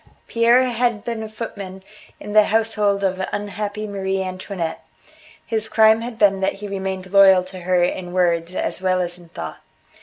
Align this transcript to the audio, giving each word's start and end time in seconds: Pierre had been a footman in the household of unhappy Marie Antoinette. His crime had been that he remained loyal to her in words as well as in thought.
Pierre 0.25 0.63
had 0.63 1.03
been 1.03 1.21
a 1.21 1.29
footman 1.29 1.83
in 2.19 2.33
the 2.33 2.45
household 2.45 3.03
of 3.03 3.23
unhappy 3.31 3.85
Marie 3.85 4.19
Antoinette. 4.23 4.83
His 5.45 5.69
crime 5.69 6.01
had 6.01 6.17
been 6.17 6.39
that 6.39 6.53
he 6.53 6.67
remained 6.67 7.13
loyal 7.13 7.43
to 7.43 7.59
her 7.59 7.83
in 7.83 8.11
words 8.11 8.55
as 8.55 8.81
well 8.81 8.99
as 8.99 9.19
in 9.19 9.29
thought. 9.29 9.61